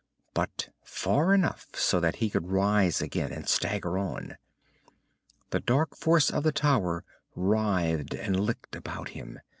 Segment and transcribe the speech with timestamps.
[0.33, 4.35] But far enough so that he could rise again and stagger on.
[5.51, 7.03] The dark force of the tower
[7.35, 9.39] writhed and licked about him.